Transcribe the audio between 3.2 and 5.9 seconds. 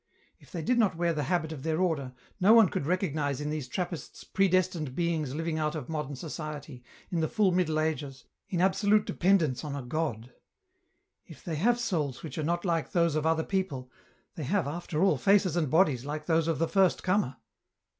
in these Trappists predestined beings living out of